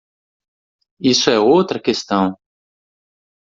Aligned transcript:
Isso 1.11 1.29
é 1.29 1.37
outra 1.39 1.79
questão. 1.87 2.35